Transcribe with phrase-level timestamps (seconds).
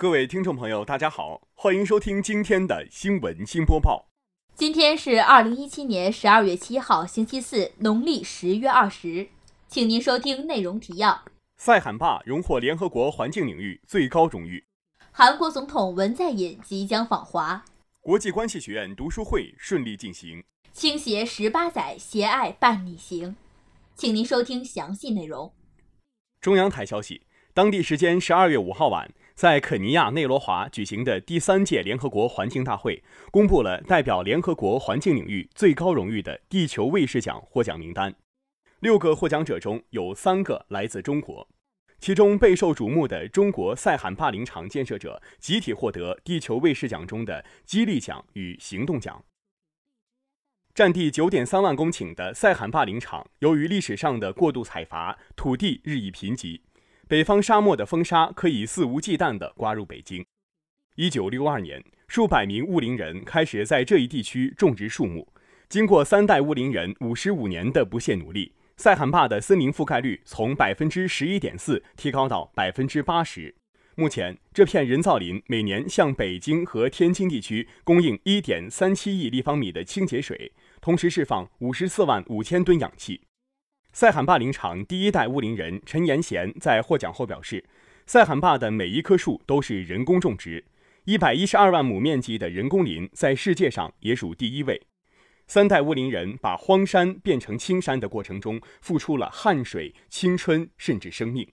[0.00, 4.06] 各位听众朋友，大家好，欢迎收听今天的新闻新播报。
[4.54, 9.26] 今天是二零一七年十二月七号，星期四，农历十月二十。
[9.66, 11.24] 请您收听内容提要：
[11.56, 14.62] 塞罕坝荣获联合国环境领域最高荣誉；
[15.10, 17.64] 韩国总统文在寅即将访华；
[18.00, 23.34] 国际关系学院读书会顺利进行；倾斜十八载，携爱伴你行。
[23.96, 25.52] 请您收听详细内容。
[26.40, 29.10] 中央台消息，当地时间十二月五号晚。
[29.38, 38.12] 在肯尼亚内罗华举行的第三届联合国环境大会公布了代表联合国环境领域最高荣誉的地球卫士奖获奖名单。
[38.80, 41.48] 六个获奖者中有三个来自中国，
[42.00, 49.24] 其中备受瞩目的中国塞罕坝林场建设者集体获得地球卫士奖中的激励奖与行动奖。
[50.74, 56.60] 占地九点三万公顷的塞罕坝林场，由于历史上的过度采伐，土地日益贫瘠。
[57.08, 60.22] 北方沙漠的风沙可以肆无忌惮地刮入北京。
[60.96, 65.26] 一九六二年，数百名雾林人开始在这一地区种植树木。
[65.70, 73.54] 经过三代雾林人五十五年的不懈努力，塞罕坝的森林覆盖率从百分之十一点四提高到百分之八十。
[73.94, 83.22] 目前，这片人造林每年向北京和天津地区供应一点三七亿立方米的清洁水，同时释放五十四万五千吨氧气。
[83.98, 87.64] 塞罕坝林场第一代乌林人陈延贤在获奖后表示
[88.06, 90.64] ：“塞罕坝的每一棵树都是人工种植，
[91.06, 94.80] 一百一十二万亩面积的人工林在世界上也属第一位。
[95.48, 101.44] 三代乌林人把荒山变成青山的过程中，付出了汗水、青春，甚至生命。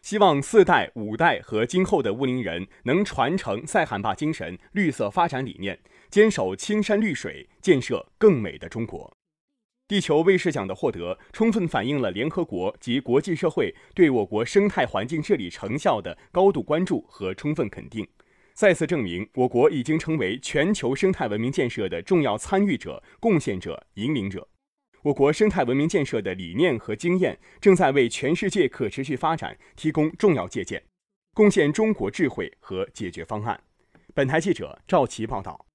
[0.00, 5.78] 希望四代、五代和今后的乌林人能传承塞罕坝精神、绿色发展理念，
[6.10, 9.16] 坚守青山绿水，建设更美的中国。”
[9.92, 18.08] 地球卫士奖的获得，充分反映了联合国及国际社会对我国生态环境治理成效的高度关注和充分肯定，
[18.54, 24.48] 再次证明我国已经成为全球生态文明建设的重要参与者、贡献者、引领者。
[25.02, 30.82] 我国生态文明建设的理念和经验，正在为全世界可持续发展提供重要借鉴，
[31.34, 33.60] 贡献中国智慧和解决方案。
[34.14, 35.66] 本台记者赵琦报道。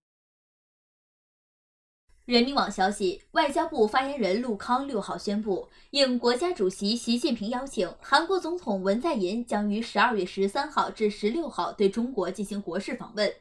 [2.28, 13.34] 人民网消息，外交部发言人陆康六号宣布，应国家主席习近平邀请，韩国总统文在寅将于十二月十三号至十六号对中国进行国事访问。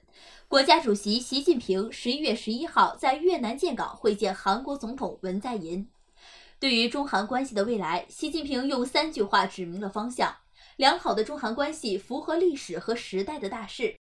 [0.47, 5.89] 国家主席习近平十一月十一号在越南建港会见韩国总统文在寅。
[6.61, 10.33] 对于中韩关系的未来，习近平用三句话指明了方向：
[10.77, 13.97] 良好的中韩关系符合历史和时代的大势。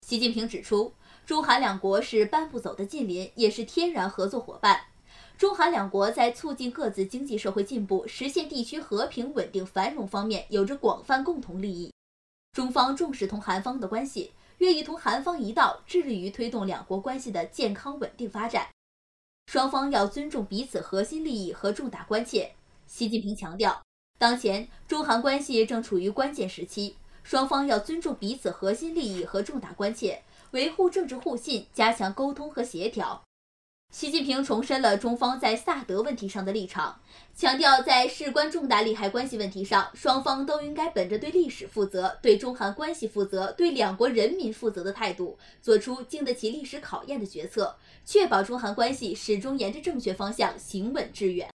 [0.00, 0.94] 习近平指出。
[1.24, 4.80] 中韩两国是搬不走的近邻，也是天然合作伙伴。
[5.38, 11.92] 中韩两国在促进各自经济社会进步、实现地区和平稳定繁荣方面有着广泛共同利益。
[12.52, 18.68] 中方重视同韩方的关系，愿意同韩方一道，致力于推动两国关系的健康稳定发展。
[19.46, 22.52] 双方要尊重彼此核心利益和重大关切。
[22.86, 23.80] 习近平强调，
[24.18, 30.22] 当前中韩关系正处于关键时期，双方要尊重彼此核心利益和重大关切。
[30.52, 33.22] 维护政治互信，加强沟通和协调。
[33.90, 37.00] 习近平重申了中方在萨德问题上的立场，
[37.34, 47.74] 强调在事关重大利害关系问题上，双方都应该本着对历史负责、对中韩关系负责、对两国人民负责的态度，做出经得起历史考验的决策，
[48.04, 51.50] 确保中韩关系始终沿着正确方向行稳致远。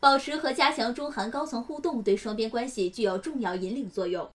[0.00, 4.28] 保持和加强中韩高层互动，对双边关系具有重要引领作用。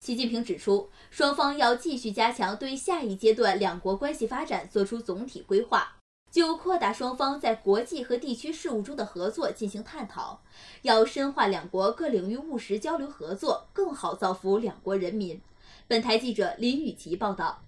[0.00, 5.98] 习近平指出，双方要继续加强对下一阶段两国关系发展作出总体规划，
[6.30, 10.42] 就扩大双方在国际和地区事务中的合作进行探讨，
[10.82, 15.38] 要深化两国各领域务实交流合作，更好造福两国人民。
[15.86, 17.66] 本台记者林雨琪报道。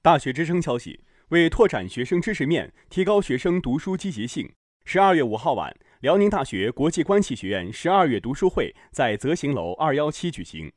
[0.00, 4.50] 大学之声消息，为拓展学生知识面，提高学生读书积极性，
[4.86, 10.72] 十二月五号晚，辽宁大学国际关系学院十二月读书会在泽行楼二幺七举行。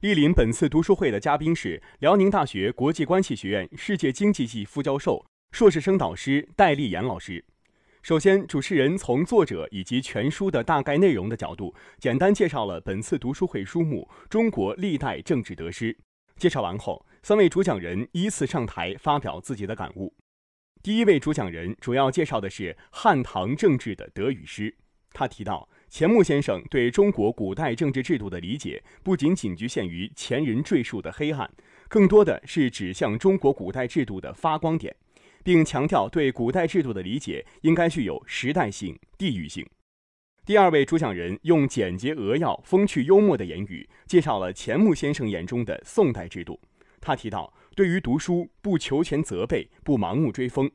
[0.00, 7.44] 莅临本次读书会的嘉宾是辽宁大学国际关系学院世界经济系副教授、硕士生导师戴立岩老师。
[8.00, 15.92] 首先，主持人从作者以及全书的大概内容的角度，简单介绍了本次读书会书目《中国历代政治得失》。
[16.36, 20.14] 介绍完后，三位主讲人依次上台发表自己的感悟。
[20.80, 24.76] 第一位主讲人主要介绍的是汉唐政治的得与失。
[25.12, 25.68] 他提到。
[25.90, 31.50] 钱穆先生对中国古代政治制度的理解，不仅仅局限于前人赘述的黑暗，
[31.88, 34.94] 更多的是指向中国古代制度的发光点，
[35.42, 39.66] 并强调对古代制度的理解应该具有时代性、地域性。
[40.44, 46.60] 第二位主讲人用简洁扼要、风趣幽默的言语，介绍了钱穆先生眼中的宋代制度。
[47.00, 50.70] 他提到，对于读书，不求全责备，不盲目追风。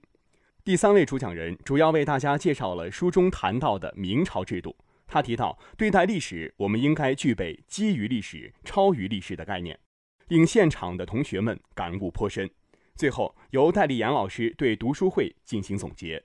[0.63, 4.75] 第三位主讲人主要为大家介绍了书中谈到的明朝制度。
[5.13, 9.79] 他提到，对待历史，我们应该具备基于历史、超于历史的概念，
[10.29, 12.49] 令现场的同学们感悟颇深。
[12.95, 16.23] 最后，由戴丽杨老师对读书会进行总结。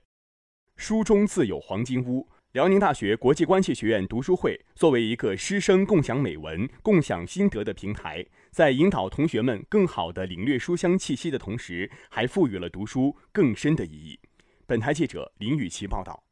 [0.75, 2.27] 书中自有黄金屋。
[2.53, 14.19] 辽宁大学国际关系学院读书会作为一个师生共享美文、共享心得的平台，在引导同学们更好地领略书香气息的同时，还赋予了读书更深的意义。
[14.65, 16.23] 本台记者林雨琪报道。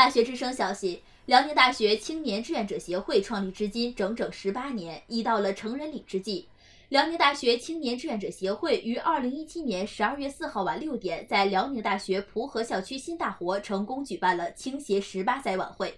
[0.00, 6.48] 大学之声消息：辽宁大学青年志愿者协会创立至今整整十八年，已到了成人礼之际。
[6.88, 15.94] 辽宁大学青年志愿者协会于二零一七年十二月四号晚六点，在辽宁大学蒲河校区新大活成功举办了青协十八载晚会。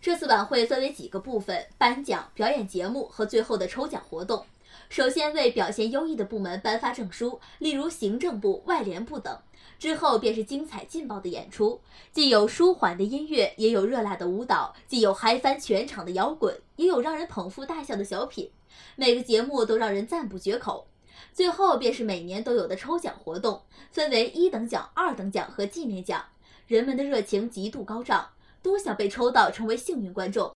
[0.00, 4.44] 这次晚会分为几个部分：颁奖、表演节目和最后的抽奖活动。
[4.88, 9.38] 首先为表现优异的部门颁发证书，例如行政部、外联部等。
[9.78, 11.80] 之后便是精彩劲爆的演出，
[12.12, 18.50] 既有舒缓的音乐，也有热辣的舞蹈，既有嗨翻全场的摇滚，也有让人捧腹大笑的小品。
[18.96, 20.86] 每个节目都让人赞不绝口。
[21.32, 26.24] 最后便是每年都有的抽奖活动，分为一等奖、二等奖和纪念奖。
[26.66, 28.30] 人们的热情极度高涨，
[28.62, 30.52] 都想被抽到，成为幸运观众。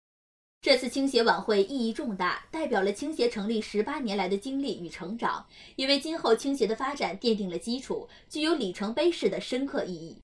[0.62, 10.18] 这次青协晚会意义重大，代表了青协成立十八年来的经历与成长，也为今后青协的发展奠定了基础，具有里程碑式的深刻意义。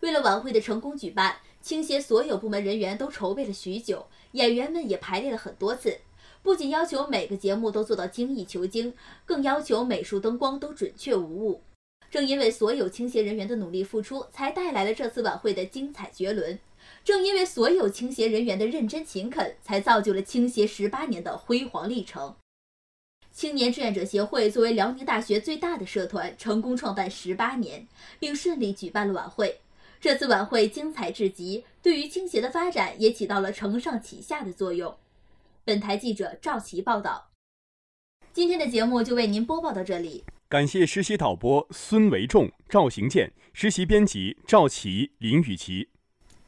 [0.00, 5.96] 为了晚会的成功举办，青协所有部门人员都筹备了许久，演员们也排练了很多次。
[6.42, 8.92] 不仅要求每个节目都做到精益求精，
[9.24, 11.62] 更要求美术灯光都准确无误。
[12.10, 16.58] 正因为所有青协人员的努力付出，才带来了这次晚会的精彩绝伦。
[17.08, 22.36] 正因为所有青协人员的认真勤恳，才造就了青协十八年的辉煌历程。
[23.32, 27.88] 青年志愿者协会作为辽宁大学最大的社团，成功创办十八年，
[28.18, 29.58] 并顺利举办了晚会。
[29.98, 34.94] 这次晚会精彩至极，对于青协的发展也起到了承上启下的作用。
[35.64, 37.30] 本台记者赵琪报道。
[38.34, 40.24] 今天的节目就为您播报到这里。
[40.50, 45.88] 感谢实习导播孙维仲、赵行健，实习编辑赵琪、林雨琪，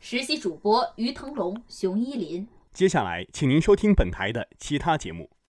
[0.00, 2.48] 实习主播于腾龙、熊依林。
[2.72, 5.28] 接下来，请您收听本台的其他节目。